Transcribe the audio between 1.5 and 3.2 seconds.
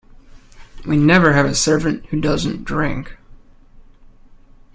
servant who doesn't drink.